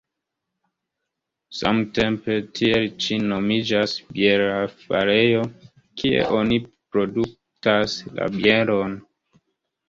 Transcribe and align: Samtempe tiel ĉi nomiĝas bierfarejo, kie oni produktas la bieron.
Samtempe 1.57 2.37
tiel 2.59 2.87
ĉi 3.03 3.17
nomiĝas 3.25 3.93
bierfarejo, 4.15 5.43
kie 6.01 6.25
oni 6.39 6.59
produktas 6.97 7.95
la 8.17 8.31
bieron. 8.39 8.99